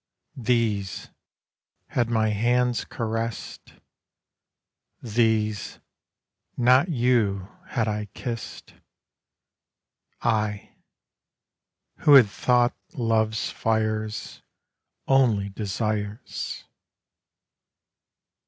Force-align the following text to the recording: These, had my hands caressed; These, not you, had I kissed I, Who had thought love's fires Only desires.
These, 0.43 1.09
had 1.89 2.09
my 2.09 2.29
hands 2.29 2.85
caressed; 2.85 3.75
These, 4.99 5.77
not 6.57 6.89
you, 6.89 7.49
had 7.67 7.87
I 7.87 8.05
kissed 8.15 8.73
I, 10.23 10.71
Who 11.97 12.15
had 12.15 12.27
thought 12.31 12.73
love's 12.95 13.51
fires 13.51 14.41
Only 15.07 15.49
desires. 15.49 16.63